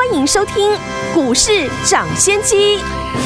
[0.00, 0.54] 欢迎收听
[1.12, 2.78] 股市涨先机。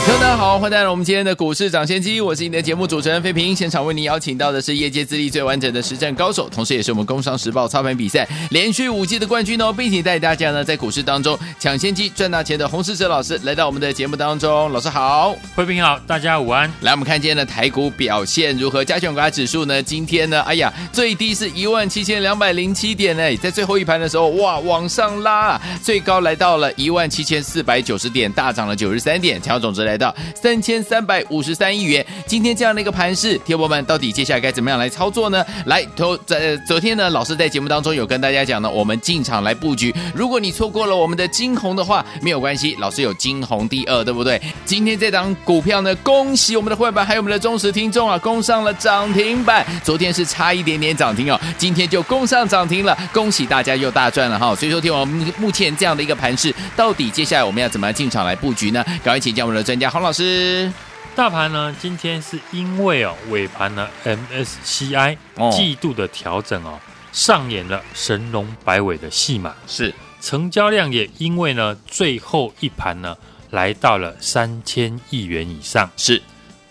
[0.07, 3.55] 大家好，欢迎来到我们今天的股市涨先机，我是你的节目主持人费平。
[3.55, 14.71] 现场为您邀请到的是业界资历最完整的实战高手，同时也是我们工商时报操盘比赛连续五季的冠军哦，并且带大家呢在股市当中抢先机赚大钱的洪世哲老师来到我们的节目当中。
[14.73, 16.71] 老师好，费平好，大家午安。
[16.81, 18.85] 来，我们看今天的台股表现如何？
[18.85, 19.81] 加权股价指数呢？
[19.81, 20.41] 今天呢？
[20.43, 32.05] 哎呀，最低是一万七千两百零七点呢，在最后一盘的时候，哇，往上拉，最高来到了一万七千四百九十点，大涨了九十三点，成交总值来到三千三百五十三亿元。
[32.27, 35.45] 今天这样的一个盘势，听友们到底接下来该怎么样来操作呢？
[35.67, 39.95] 来，头在昨天呢，老师在节目当中有跟大家讲呢，我们进场来布局。
[40.15, 44.41] 如果你错过了我们的金红的话，没有关系，老师有金红第二，对不对？
[44.65, 49.65] 今天这档股票呢，恭喜我们的会员还有我们的忠实听众啊，攻上了涨停板。
[49.83, 54.55] 昨天是差一点点涨停哦，今天就攻上涨停了，恭喜大家又大赚了哈！
[54.55, 56.44] 所以说，听我们目前这样的一个盘势，
[56.75, 58.83] 到底接下来我们要怎么样进场来布局呢？
[59.05, 60.73] 赶快请教我们的专家洪老师。
[61.15, 65.17] 大盘呢，今天是因为哦尾盘呢 MSCI
[65.53, 66.81] 季度的调整哦，
[67.13, 73.17] 上演了神龙摆尾的戏码，是成交量也因为呢最后一盘呢
[73.51, 76.21] 来到了三千亿元以上，是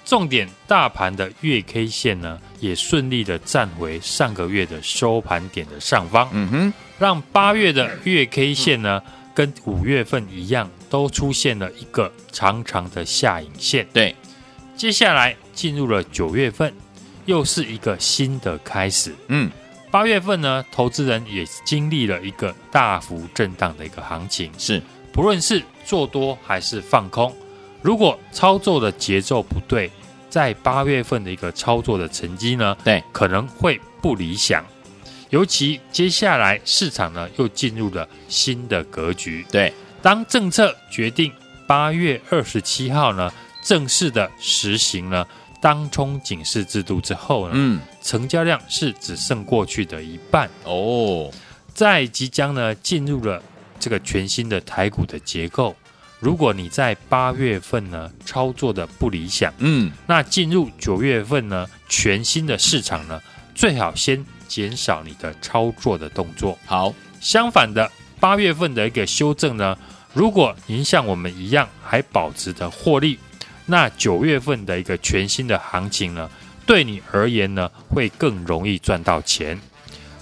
[0.03, 9.01] 重点，大盘的月 K 线呢也顺利的站回上个月的收盘点的上方，嗯哼，让八月的月 K 线呢。
[9.33, 13.87] 跟五月份一样，都出现了一个长长的下影线。
[13.93, 14.15] 对，
[14.75, 16.73] 接下来进入了九月份，
[17.25, 19.13] 又是一个新的开始。
[19.27, 19.49] 嗯，
[19.89, 24.51] 八月份呢，投资人也经历了一个大幅震荡的一个行情。
[24.57, 27.35] 是，不论是做多还是放空，
[27.81, 29.89] 如果操作的节奏不对，
[30.29, 34.65] 在八月份的一个操作的成绩呢，对，可能会不理想。
[35.33, 39.43] 尤其接下来市场呢又进入了新的格局。
[39.51, 41.33] 对，当政策决定
[41.65, 43.33] 八月二十七号呢
[43.63, 45.27] 正式的实行了
[45.59, 51.31] 当冲警示制度之后呢，嗯，成交量是只剩过去的一半哦。
[51.73, 53.41] 在即将呢进入了
[53.79, 55.75] 这个全新的台股的结构，
[56.19, 63.19] 如果你在八月份呢操作的不理想，嗯，那进入九月份呢全新的市场呢
[63.55, 64.23] 最好先。
[64.53, 66.55] 减少你的操作的动作。
[66.63, 69.75] 好，相反的，八月份的一个修正呢，
[70.13, 73.17] 如果您像我们一样还保持着获利，
[73.65, 76.29] 那九月份的一个全新的行情呢，
[76.67, 79.59] 对你而言呢，会更容易赚到钱。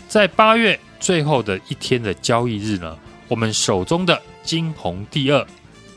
[0.08, 5.46] 在八月最后的一天的交易日呢，我们手中的金红第二，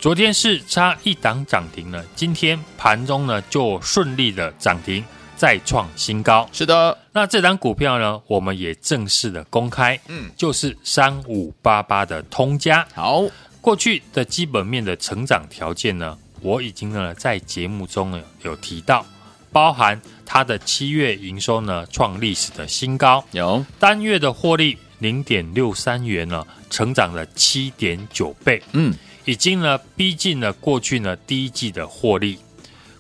[0.01, 5.05] 昨天是差一档涨停了，今天盘中呢就顺利的涨停。
[5.37, 7.03] 再创新高，是的。
[7.16, 12.84] 那这档股票呢，我们也正式的公开，嗯，就是三五八八的通家。
[12.92, 13.22] 好，
[13.60, 19.06] 过去的基本面的成长条件呢，我已经呢在节目中呢有提到，
[19.53, 23.64] 包含它的七月营收呢创历史的新高，有。
[23.78, 28.92] 单月的获利零点六三元呢，成长了七点九倍，嗯，
[29.24, 32.41] 已经呢逼近了过去呢第一季的获利。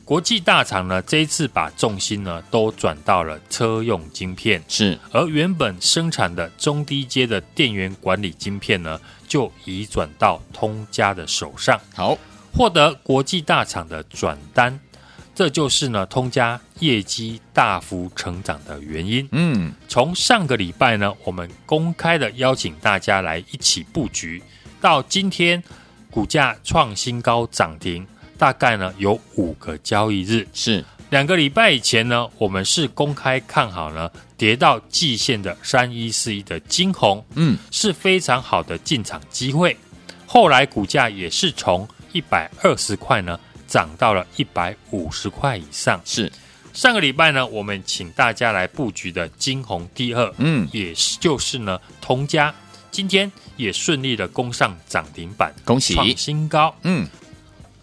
[0.04, 11.80] 国际大厂呢，这一次把重心呢都转到了车用晶片，是，而原本生产的中低阶的电源管理晶片呢，就移转到通家的手上。
[11.94, 12.18] 好，
[12.52, 14.78] 获得国际大厂的转单，
[15.34, 19.26] 这就是呢通家业绩大幅成长的原因。
[19.32, 24.42] 嗯，从上个礼拜呢，我们公开的邀请大家来一起布局，
[24.82, 25.62] 到今天
[26.10, 28.06] 股价创新高涨停。
[28.38, 30.84] 大概呢有五个交易日，是。
[31.10, 39.76] 两个礼拜以前呢，我们是公开看好呢，跌到季线的三一四一的金红，嗯，是非常好的进场机会。
[40.26, 43.38] 后来股价也是从一百二十块呢
[43.68, 46.00] 涨到了一百五十块以上。
[46.04, 46.32] 是。
[46.72, 52.52] 上个礼拜呢，我们请大家来布局的金红第二，嗯，也就是呢通家，
[52.90, 55.94] 今天也顺利的攻上涨停板，恭喜。
[55.94, 57.06] 创新高，嗯。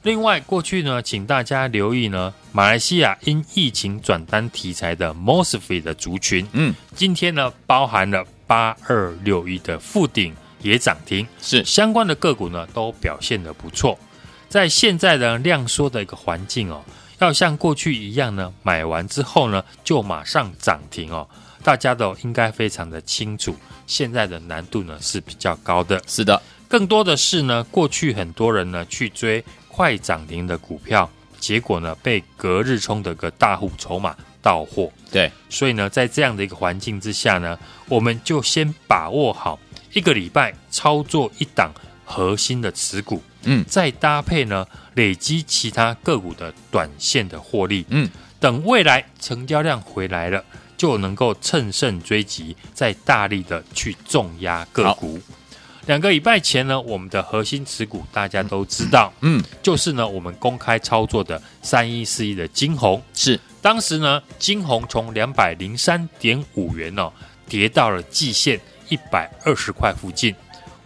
[0.03, 13.95] 另外，过去呢，请大家留意呢，马来西亚因疫情转单题材的 Mosfet 的族群，嗯，今天呢，包含了八二六一的富鼎也涨停，是相关的个股呢都表现的不错。
[14.50, 16.83] 在现在的量缩的一个环境哦，
[17.19, 21.30] 要像过去一样呢，买完之后呢就马上涨停哦，
[21.63, 23.56] 大家都应该非常的清楚，
[23.86, 26.01] 现在的难度呢是比较高的。
[26.07, 31.09] 是的，更多的是呢，过去很多人呢去追快涨停的股票，
[31.39, 34.91] 结果呢被隔日冲的个大户筹码到货。
[35.09, 37.57] 对，所以呢，在这样的一个环境之下呢，
[37.88, 39.57] 我们就先把握好
[39.94, 41.71] 一个礼拜操作一档
[42.03, 48.09] 核心的持股，嗯，再搭配呢累积其他个股的短线的获利，嗯，
[48.39, 50.44] 等未来成交量回来了，
[50.77, 55.19] 就能够乘胜追击，再大力的去重压个股。
[55.91, 63.38] 两个礼拜前呢，我们的核心持股大家都知道，嗯，就是呢我们公开操作的三一四一的金红，是。
[63.61, 67.11] 当时呢金红从两百零三点五元哦
[67.49, 68.57] 跌到了季线
[68.88, 70.33] 一百二十块附近。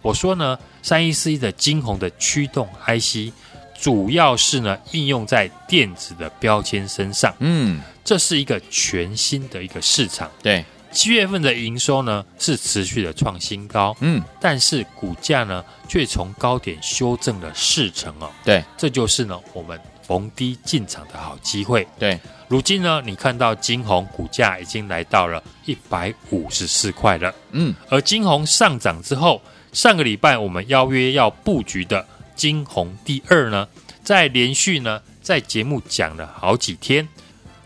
[0.02, 3.32] 我说呢三一四一的金红的驱动 IC，
[3.80, 10.28] 主要是呢应用在电子的标签身上，嗯，这是一个全新的一个市场。
[10.42, 10.64] 对，
[10.96, 18.30] 七月份的营收呢是持续的创新高，嗯，但是股价呢却从高点修正了四成哦。
[18.42, 21.86] 对，这就是呢我们逢低进场的好机会。
[21.98, 29.42] 对，如今呢你看到金红股价已经来到了一百五十四块了，嗯，而金红上涨之后，
[29.74, 33.68] 上个礼拜我们邀约要布局的金红第二呢，
[34.02, 37.06] 在连续呢在节目讲了好几天。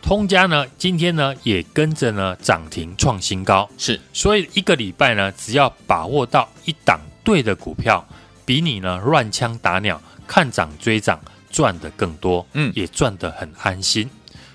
[0.02, 8.04] 通家呢，今天呢也跟着呢涨停创新高，是，所以一个礼拜呢，只要把握到一档对的股票，
[8.44, 11.20] 比你呢乱枪打鸟、看涨追涨
[11.50, 14.08] 赚得更多，嗯也赚得很安心。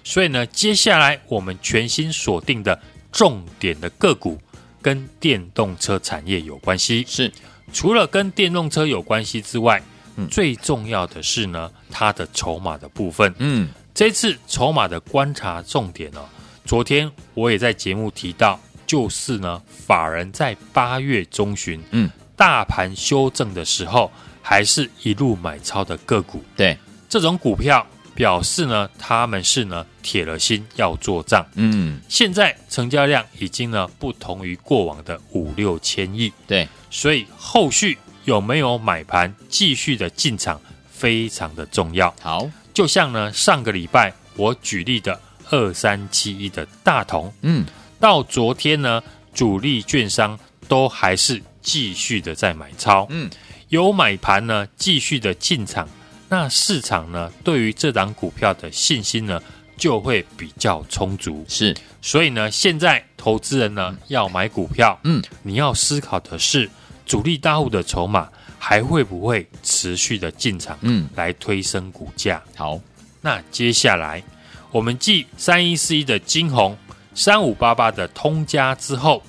[0.03, 2.80] 所以呢，接下来我们全新锁定的
[3.12, 4.39] 重点的个股，
[4.81, 7.06] 跟电动车产业有关系。
[7.07, 7.31] 是，
[7.71, 9.81] 除了跟电动车有关系之外，
[10.18, 13.33] 嗯最重要的是呢，它的筹码的部分。
[13.39, 16.27] 嗯，这次筹码的观察重点哦，
[16.65, 24.12] 昨天我也在节目提到，就是呢，法人在八月中旬，嗯，大盘修正的时候，
[24.42, 26.77] 还是一路买超的个股，对，
[27.07, 31.48] 这种股票表示呢，他们是呢铁了心要做账。
[31.53, 40.59] 嗯，现在成交量已经呢不同于过往的五六千亿，对，所以后续有没有买盘继续的进场
[40.91, 42.13] 非常的重要。
[42.21, 42.45] 好，
[42.75, 45.18] 就像呢，上个礼拜我举例的
[45.50, 47.66] 二三七一的大同，嗯，
[48.01, 49.01] 到昨天呢，
[49.33, 50.38] 主力券商
[50.68, 53.30] 都还是继续的在买超，嗯，
[53.69, 55.88] 有买盘呢继续的进场，
[56.27, 59.42] 那市场呢对于这档股票的信心呢
[59.77, 66.69] 就会比较充足，是，所以呢，现在投资人呢要买股票，嗯，你要思考的是
[67.06, 68.27] 主力大户的筹码
[68.67, 72.41] 还会不会持续的进场，嗯，来推升股价。
[72.56, 72.81] 好，
[73.21, 74.23] 那接下来，
[74.71, 76.75] 我们继三一四一的金红、
[77.13, 79.21] 三五八八的通家之后，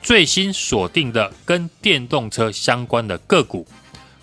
[0.00, 3.66] 最新锁定的跟电动车相关的个股，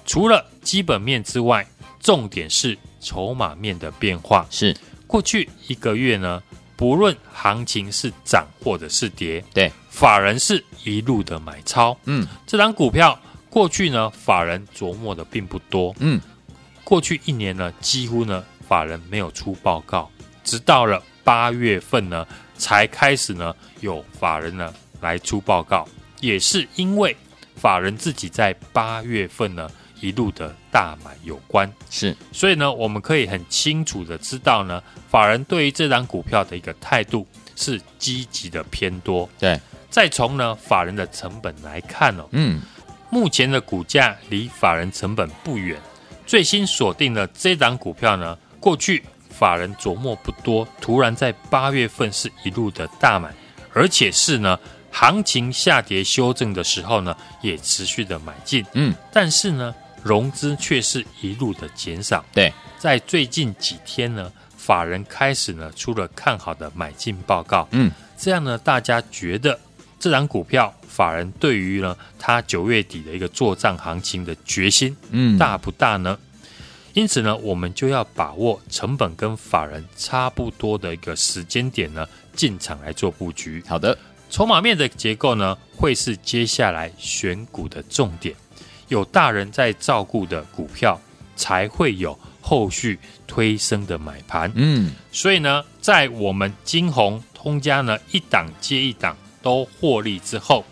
[0.04, 1.64] 除了基本面之外，
[2.00, 4.48] 重点是筹码面的变化。
[4.50, 4.76] 是，
[5.06, 6.42] 过去一个月呢，
[6.76, 11.96] 不论行情是涨或者是跌，对，法人是一路的买超。
[12.06, 13.20] 嗯，这档股票
[13.56, 15.96] 过去呢，法人琢磨的并不多。
[16.00, 16.20] 嗯，
[16.84, 20.12] 过去一年呢，几乎呢，法人没有出报告，
[20.44, 25.88] 直到了八月份呢，才开始呢，有法人呢来出报告，
[26.20, 27.16] 也是因为
[27.56, 29.72] 法人自己在八月份呢
[30.02, 39.30] 一路的大买有关，是，所以呢，我们可以很清楚的知道呢，法人对于这张股票的一个态度是积极的偏多。
[39.40, 39.58] 对，
[39.90, 42.62] 再从呢法人的成本来看哦，嗯，
[43.16, 45.80] 目前的股价离法人成本不远，
[46.28, 53.34] 最新锁定的这档股票呢，过去法人琢磨不多，突然在八月份是一路的大买，
[53.72, 54.60] 而且是呢
[54.92, 62.22] 行情下跌修正的时候呢，也持续的买进，嗯，但是呢融资却是一路的减少。
[62.34, 69.58] 对，在最近几天呢，法人开始呢出了看好的买进报告，嗯，这样呢大家觉得
[70.00, 76.18] 这档股票法人对于呢他九月底的一个做账行情的决心，嗯，大不大呢？
[76.94, 83.62] 因此呢，我们就要把握成本跟法人差不多的一个时间点呢，进场来做布局。
[83.68, 83.98] 好的，
[84.30, 88.34] 筹码面的结构呢，会是接下来选股的重点。
[88.88, 90.98] 有大人在照顾的股票，
[91.36, 92.98] 才会有后续
[93.28, 94.50] 推升的买盘。
[94.56, 100.66] 嗯，所以呢，在我们金红、通家呢一档接一档都获利之后，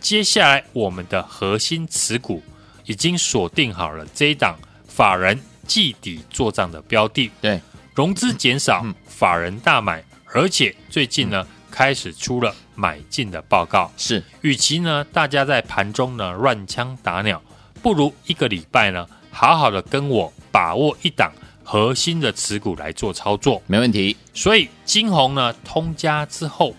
[0.00, 2.42] 接下来我们的核心持股
[2.86, 7.30] 已经锁定好了这一档法人季底做账的标的。
[7.42, 7.60] 对，
[7.94, 10.02] 融资减少，嗯法人大买，
[10.32, 13.92] 而且最近呢、开始出了买进的报告。
[13.98, 17.42] 是，与其呢大家在盘中呢乱枪打鸟，
[17.82, 21.30] 不如一个礼拜呢好好的跟我把握一档
[21.62, 24.16] 核心的持股来做操作，没问题。
[24.32, 26.74] 所以金红呢通家之后，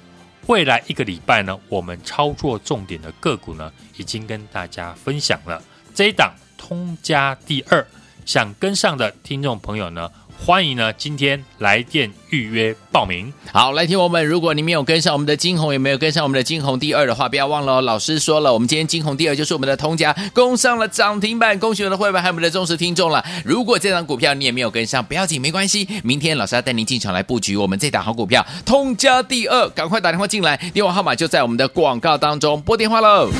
[0.47, 5.61] 未来一个礼拜呢，我们操作重点的个股呢，已经跟大家分享了。
[5.95, 7.83] 这一档通家第二，
[8.25, 10.11] 想跟上的听众朋友呢，
[10.43, 13.33] 欢迎呢，今天来电预约报名。
[13.51, 17.81] 好，来听我们，如果你没有跟上我们的金红，也没有跟上我们的金红第二的话，不要忘了。
[17.81, 23.25] 老师说了，我们今天金红第二就是我们的通家攻上了涨停板，恭喜我们的会员还有我们的忠实听众了。
[23.43, 25.87] 如果这档股票你也没有跟上，不要紧，没关系。
[26.03, 33.31] 明天老师要带您进场来布局我们这档好股票通家第二，赶快打电话进来，电话号码就在我们的广告当中，拨电话喽。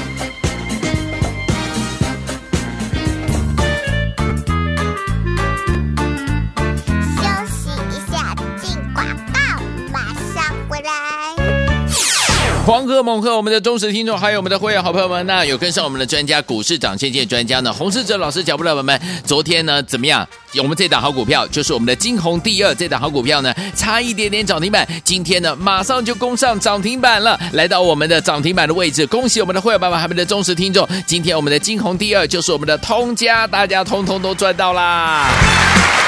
[12.65, 17.72] 狂喝猛喝我们的忠实听众，还有我们的会员好朋友们，那有跟上我们的专家股市长线线专家呢？
[17.72, 20.27] 洪世哲老师脚步了，我们，昨天呢怎么样？
[20.62, 35.29] 我们这档好股票就是我们的金红第二，这档好股票呢差一点点涨停板，今天呢马上就攻上涨停板了，来到我们的涨停板的位置，恭喜我们的会员爸爸，还有我们的忠实听众，今天我们的金红第二就是我们的通家，大家通通都赚到啦！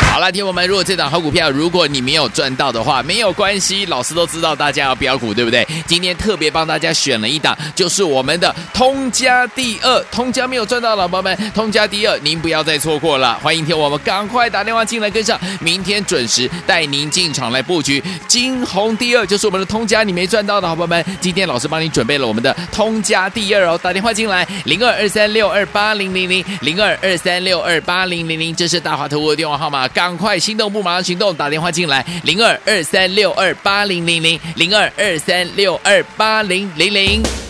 [0.10, 5.68] 好了，听我们，如果这档好股票，如果你没有赚到的话，没有关系，老师都知道大家要标股，对不对？
[5.86, 13.38] 今天特别帮大家选了一档，就是我们的通家第二，通家没有赚到的老宝们，通家第二，您不要再错过了。
[13.44, 29.88] 欢迎听我们赶快快打电话进来跟上，明天准时带您进场来布局金红第二，就是我们的通家，你没赚到的好朋友们，今天老师帮你准备了我们的通家第二哦，打电话进来零二二三六二八零零零零二二三六二八零零零，这是大华投顾的电话号码。
[29.88, 37.47] 赶快心动不马上行动，打电话进来零二二三六二八零零零零二二三六二八零零零。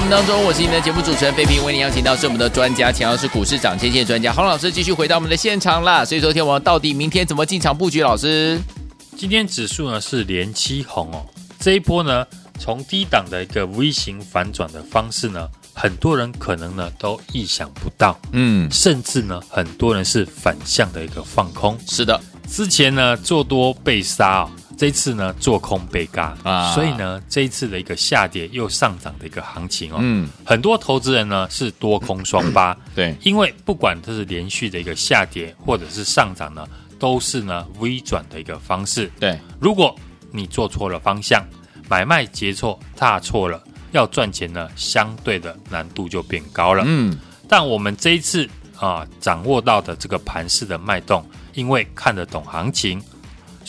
[0.00, 6.02] 节目当中，我是你们的节目主持人费平，为您邀请到是我们的专家，钱老师股市涨跌线专家洪老师，继续回到我们的现场啦。
[6.06, 8.02] 所以昨天我们到底明天怎么进场布局？
[8.02, 8.58] 老师，
[9.18, 11.26] 今天指数呢是连七红哦，
[11.58, 12.26] 这一波呢
[12.58, 21.78] 从低档的一个 V 型反转的方式呢，很多人可能呢都意想不到，嗯，甚至呢很多人是反向的一个放空。
[21.86, 24.50] 是的，之前呢做多被杀哦。
[24.80, 36.66] 这一次呢，做空被嘎啊，所以呢，这一次的一个下跌又上涨的一个行情哦，嗯，很多投资人呢是多空双八，对，因为不管它是连续的一个下跌或者是上涨呢，
[36.98, 39.94] 都是呢 V 转的一个方式，对，如果
[40.32, 41.46] 你做错了方向，
[41.86, 51.22] 买卖结错，踏错了，要赚钱呢，相对的难度就变高了，嗯，但我们这一次啊，掌握到的这个盘势的脉动，
[51.52, 52.98] 因为看得懂行情。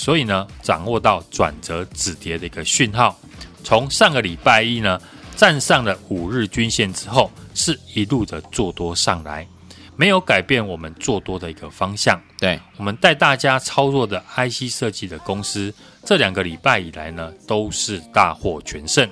[0.01, 3.15] 所以呢，掌握到转折止跌的一个讯号，
[3.63, 4.99] 从上个礼拜一呢
[5.35, 9.47] 站上了五日均线之后，是一路的做多上来，
[9.95, 12.19] 没有改变我们做多的一个方向。
[12.39, 15.71] 对，我们带大家操作的 IC 设计的公司，
[16.03, 19.07] 这两个礼拜以来呢都是大获全胜。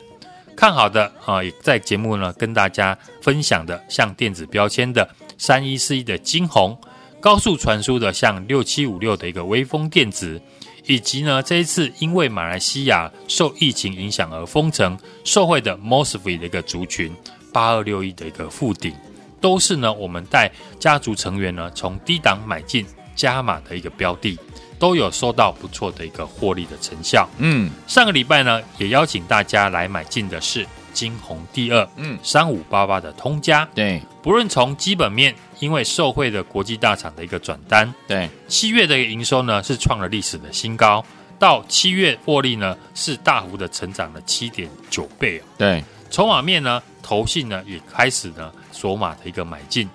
[0.58, 6.75] 看好的啊，也在节目呢跟大家分享的，像电子标签的三一四一的金宏，
[7.22, 10.41] 高速传输的像六七五六的一个微风电子。
[10.89, 17.15] 以及呢，这一次因为马来西亚受疫情影响而封城，受惠的 Mosfet 的一个族群
[17.53, 18.91] 八二六一的一个附顶，
[19.39, 22.84] 都是呢我们带家族成员呢从低档买进
[23.15, 24.36] 加码的一个标的，
[24.79, 27.29] 都有收到不错的一个获利的成效。
[27.38, 35.36] 嗯，上个礼拜呢也邀请大家来买进的是晶宏第二，嗯，三五八八的通家，对，不论从基本面。
[35.60, 41.04] 因为受惠的国际大厂的一个转单，对七月的营收呢是创了历史的新高，
[41.38, 45.43] 到七月获利呢是大幅的成长了七点九倍哦。
[45.58, 49.89] 对，筹码面呢，投信呢也开始呢锁码的一个买进。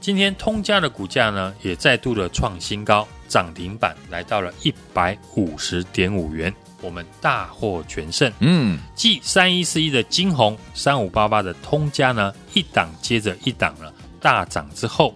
[0.00, 8.32] 今天通家的股价呢也再度的创新高，涨停板来到了一百五十点五元，我们大获全胜。
[8.40, 13.92] 嗯，继三一四一的金红，三五八八的通家呢一档接着一档了。
[14.20, 15.14] 大涨之后，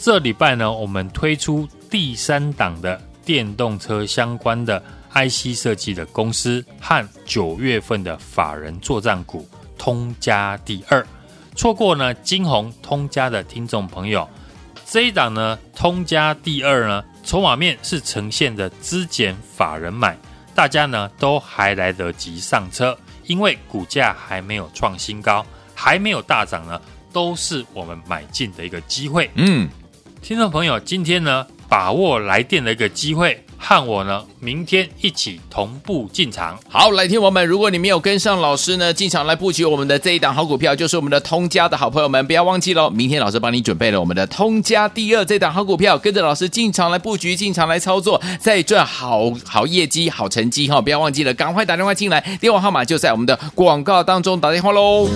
[0.00, 4.82] 这礼拜呢，我们推出第三档的电动车相关的
[5.14, 11.06] IC 设计的公司和九月份的法人作战股通家第二。
[11.56, 14.28] 错过呢金红通家的听众朋友，
[14.84, 20.18] 这一档呢通家第二呢，筹码面是呈现的资减法人买，
[20.54, 26.80] 大家呢都还来得及上车，因为股价还没有创新高，还没有大涨呢。
[27.12, 29.30] 都是我们买进的一个机会。
[29.36, 29.68] 嗯，
[30.20, 36.56] 听众朋友，今天呢，把握来电的一个机会，和我呢，明天一起同步进场。
[36.68, 42.88] 好，来听我们，如果你没有跟上老师呢，进场来布局我们的这一档好股票，就是我们的通家的好朋友们，不要忘记喽。
[42.88, 50.80] 明天老师帮你准备了我们的通家第二这档好股票，跟着老师进场来布局，进场来操作，再赚好好业绩、好成绩哈！
[50.80, 55.08] 不要忘记了，赶快打电话进来，电话号码就在我们的广告当中，打电话喽。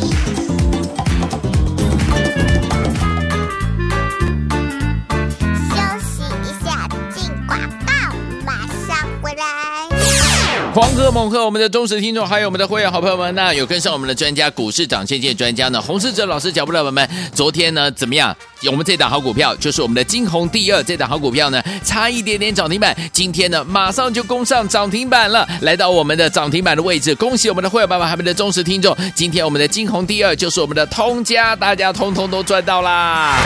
[10.78, 11.44] 狂贺猛贺！
[11.44, 15.82] 我们的忠实听众，还有我们的会员好朋友们，那有跟上我们的专家股市涨先见专家呢？
[15.82, 18.32] 洪世哲老师脚步的朋友们，昨天呢怎么样？
[18.64, 27.12] 我们这档好股票就是我们的晶宏第二这档好股票呢，差一点点涨停板，今天呢马上就攻上涨停板了，来到我们的涨停板的位置。
[27.16, 33.36] 恭喜我们的会员爸爸，还有我们的忠实听众，今天我们的晶宏第二就是我们的通家，大家通通都赚到啦！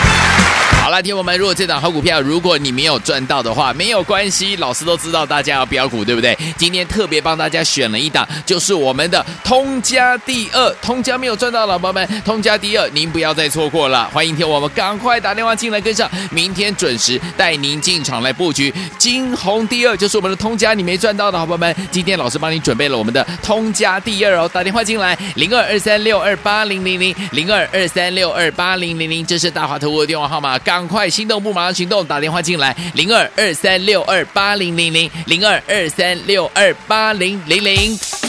[0.82, 6.36] 好了，听我们，如果这档好股票，如果你没有赚到的话，没有关系，老师都知道大家要飙股，对不对？
[6.58, 14.10] 今天特别帮大家选了一档，就是我们的通家第二，通家没有赚到，老朋友们，通家第二，您不要再错过了。
[14.12, 30.58] 欢迎听我们赶快打电话进来跟上，明天准时带您进场来布局晶宏第二，就是我们的通家，你没赚到的好朋友们，今天老师帮你准备了我们的通家第二哦，打电话进来零二二三六二八零零零零二二三六二八零零零，这是大华投顾的电话号码。
[30.72, 38.21] 赶快心动不马上行动，打电话进来零二二三六二八零零零零二二三六二八零零零。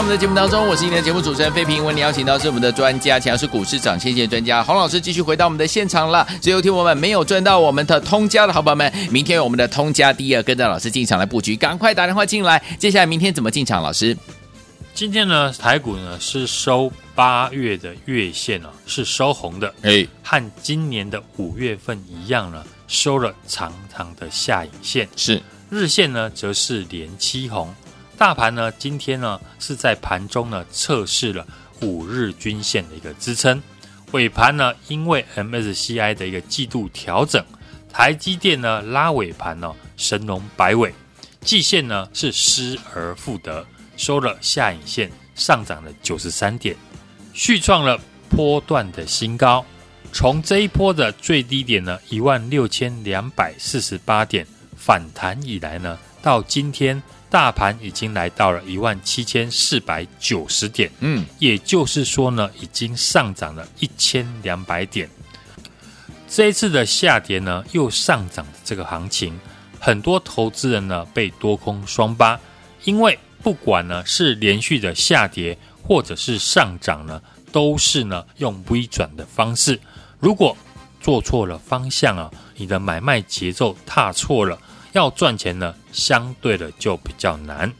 [0.00, 1.84] 到我们的节目当中，我是今天的节目主持人费平。
[1.84, 6.26] 为你邀请到是我们的专家，强是股市涨先机专家洪老师，继续回到我们的现场了。
[6.40, 12.62] 只有听我们没有赚到我们的通家的好朋友们，明天有我们的通家第二，跟着老师进场来布局，赶快打电话进来。
[12.78, 13.82] 接下来明天怎么进场？
[13.82, 14.16] 老师，
[14.94, 27.74] 今天呢，台股呢是收八月的月线啊，是收红的，哎，和今年的五月份一样呢，收了长长的下影线，是日线呢则是连七红。
[28.20, 31.46] 大盘呢，今天呢是在盘中呢测试了
[31.80, 33.62] 五日均线的一个支撑，
[34.10, 37.42] 尾盘呢因为 MSCI 的一个季度调整，
[37.90, 40.92] 台积电呢拉尾盘呢神龙摆尾，
[41.40, 46.76] 季线呢是失而复得，收了下影线，上涨了九十三点，
[47.32, 49.64] 续创了波段的新高。
[50.12, 57.02] 从这一波的最低点呢一万六千两百四十八点反弹以来呢，到今天。
[57.30, 65.08] 大盘已经来到了一万七千四百九十点，嗯，也就是说呢，已经上涨了一千两百点。
[66.28, 69.38] 这一次的下跌呢，又上涨的这个行情，
[69.78, 72.38] 很多投资人呢被多空双八，
[72.82, 79.80] 因为不管呢是连续的下跌或者是上涨呢，都是呢用微转的方式。
[80.18, 80.56] 如果
[81.00, 84.58] 做错了方向啊，你的买卖节奏踏错了。
[84.92, 87.72] 要赚钱呢，相对的就比较难。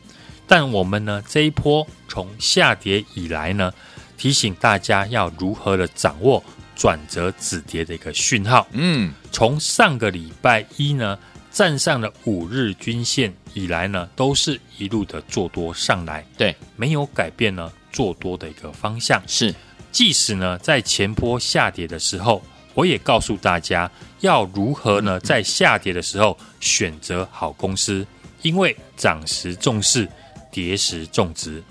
[0.46, 3.72] 但我们呢，这一波从下跌以来呢，
[4.16, 6.42] 提醒大家要如何的掌握
[6.74, 8.66] 转折止跌的一个讯号。
[8.72, 11.18] 嗯，从上个礼拜一呢，
[11.52, 16.24] 站上了五日均线以来呢，都是一路的做多上来。
[16.36, 19.22] 对，没有改变呢，做多的一个方向。
[19.26, 19.54] 是，
[19.92, 22.42] 即使呢，在前波下跌的时候。
[22.74, 28.06] 我也告诉大家要如何呢，在下跌的时候选择好公司，
[28.42, 30.08] 因为涨时重视，
[30.50, 31.62] 跌时重值，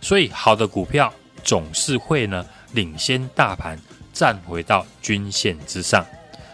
[0.00, 1.12] 所以好的股票
[1.42, 3.78] 总是会呢领先大盘
[4.12, 6.04] 站回到均线之上。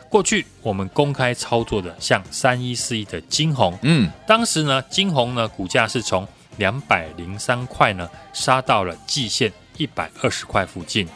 [0.09, 11.07] 过去我们公开操作的，像三一四一的金红，嗯，当时呢金红呢股价是从两百零三块呢杀到了季线一百二十块附近。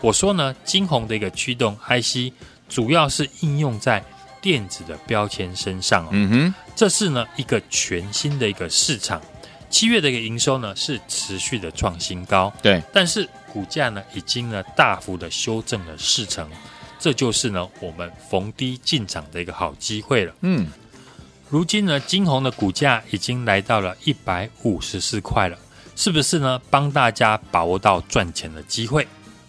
[0.00, 2.32] 我说呢，金红的一个驱动 IC
[2.68, 4.04] 主要是应用在
[4.40, 6.10] 电子的标签身上哦。
[6.12, 9.20] 嗯哼，这是呢一个全新的一个市场。
[9.68, 16.48] 七月的一个营收呢是持续的创新高，对，但是股价呢已经呢大幅的修正了四成，
[17.00, 20.32] 这就是呢我们逢低进场的一个好机会了。
[20.42, 20.68] 嗯，
[21.50, 25.58] 如今呢金红的股价已经来到了一百五十四块了，
[25.96, 29.06] 是不是呢帮大家把握到赚钱的机会？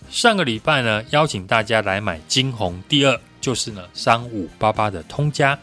[0.10, 5.58] 上个礼拜呢，邀请大家来买金红，第二就是呢三五八八的通家。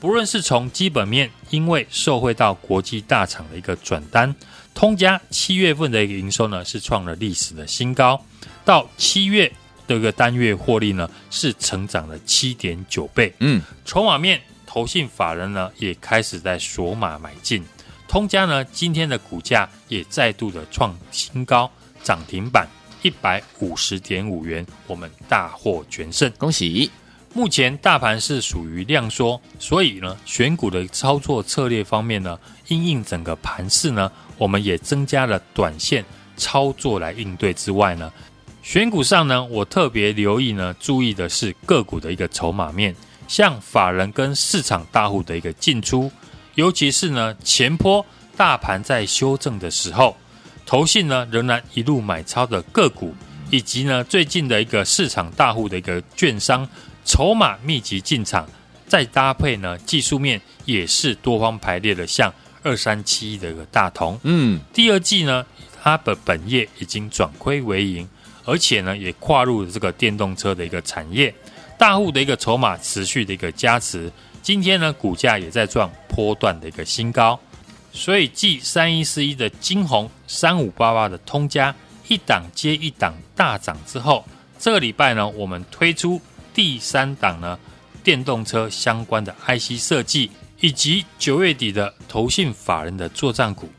[0.00, 4.34] 不论是从基本面，因为受惠到国际大厂的一个转单，
[4.74, 8.20] 通家七月份的一个营收呢是创了历史的新高，
[8.64, 9.52] 到七月
[9.86, 13.32] 的一个单月获利呢是成长了七点九倍。
[13.38, 17.62] 嗯，筹码面，投信法人呢也开始在索码买进，
[18.08, 21.70] 通家呢今天的股价也再度的创新高，
[22.02, 22.66] 涨停板。
[23.02, 26.90] 一百五十点五元，我们大获全胜，恭喜！
[27.34, 32.38] 目前大盘是属于量缩，所以呢，选股的操作策略方面呢，
[32.68, 36.04] 因应整个盘势呢，我们也增加了短线
[36.36, 38.12] 操作来应对之外呢，
[38.62, 42.94] 选股上呢，我特别留意呢，注意的是个股的一个筹码面，
[43.26, 46.12] 像法人跟市场大户的一个进出，
[46.54, 48.04] 尤其是呢，前坡
[48.36, 50.16] 大盘在修正的时候。
[50.72, 53.14] 投信呢仍然一路买超的个股，
[53.50, 56.66] 以及呢最近的一个市场大户的一个券商
[57.04, 58.48] 筹码密集进场，
[58.86, 62.32] 再搭配呢技术面也是多方排列的，像
[62.62, 65.44] 二三七一的一个大同，嗯，第二季呢
[65.82, 68.08] 它的本业已经转亏为盈，
[68.46, 71.34] 而且呢也跨入了这个电动车的一个产业，
[71.76, 77.38] 大户的一个筹码持续的一个加持，今天呢股价也在创波段的一个新高。
[77.92, 81.74] 所以，继三一四一的晶宏、三五八八的通家
[82.08, 84.24] 一档接一档大涨之后，
[84.58, 86.20] 这个礼拜呢，我们推出
[86.54, 87.58] 第三档呢
[88.02, 93.70] 电动车相关的 IC 设计，以及九月底的投信法人的作战股。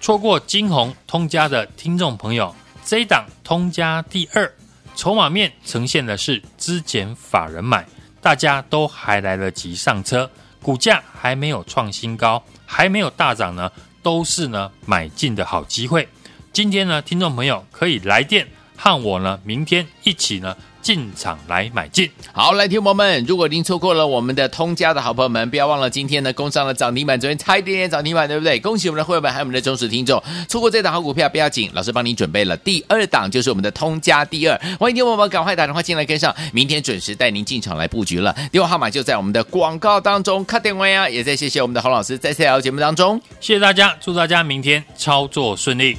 [0.00, 4.52] 错过晶宏、通家的听众朋友，这一档通家第二，
[4.94, 7.86] 筹码面呈现的是资减法人买，
[8.20, 10.30] 大家都还来得及上车，
[10.62, 12.44] 股价还没有创新高。
[12.66, 13.70] 还没有大涨呢，
[14.02, 16.06] 都是呢买进的好机会。
[16.52, 22.08] 今天呢，听众朋友可以来电和我呢，明天一起呢进场来买进。
[22.32, 28.60] 好，来，听友们，如果您错过了我们的通家的好朋友们，不要忘了今天呢攻上了涨停板，昨天差一点点涨停板，对不对？
[28.60, 30.22] 恭喜我们的会员们，还有我们的忠实听众。
[30.48, 34.56] 错过这档好股票不要紧，老师帮您准备了第二档，就是我们的通家第二。
[34.78, 38.32] 欢迎听友们赶快打电话进来跟上，明天准时带您进场来布局了。
[38.52, 41.08] 电话号码就在我们的广告当中，卡电话呀！
[41.08, 45.96] 也再谢谢我们的洪老师在这条节目当中，谢谢大家，祝大家明天操作顺利。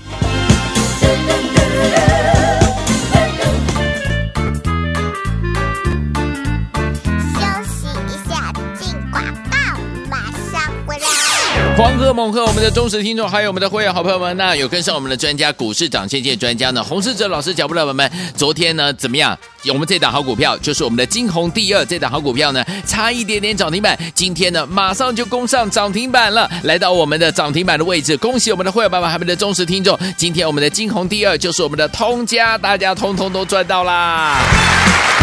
[11.77, 12.43] 狂歌猛喝！
[12.43, 16.83] 我们的忠实听众，还有我们的会员好朋友们，那有跟上我们的专家股市涨先机专家呢？
[16.83, 19.37] 洪世哲老师脚步的朋友们，昨天呢怎么样？
[19.71, 28.15] 我们这档好股票就是我们的金红第二，这档好股票呢差一点点涨停板，今天呢马上就攻上涨停板了，来到我们的涨停板的位置。
[28.17, 34.39] 恭喜我们的会员爸爸，还有我们的忠实听众，今天我们的金红第二就是我们的通家，大家通通都赚到啦！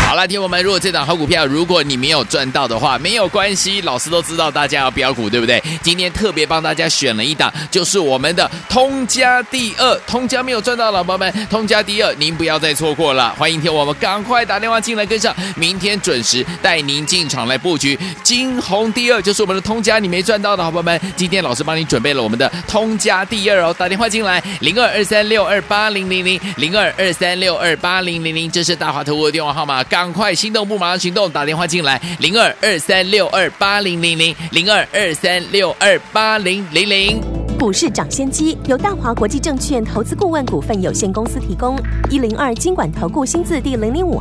[0.06, 5.62] 好了，听我们，如果这档好股票，如果你没有赚到的话，没有关系，老师都知道大家要标股，对不对？
[5.82, 13.34] 今天特别帮大家选了一档，就是我们的通家第二，通家没有赚到，老朋友们，通家第二，您不要再错过了。
[13.38, 29.84] 欢迎听我们赶快快打电话进来跟上，明天准时带您进场来布局金红第二，就是我们的通家，你没赚到的好朋友们，今天老师帮你准备了我们的通家第二哦，打电话进来零二二三六二八零零零零二二三六二八零零零，这是大华投顾的电话号码。
[29.84, 37.22] 赶快心动不马上行动，打电话进来零二二三六二八零零零零二二三六二八零零零。
[37.56, 41.78] 股市涨先机由大华国际证券投资顾问股份有限公司提供，
[42.10, 44.18] 一零二金管投顾新字第零零五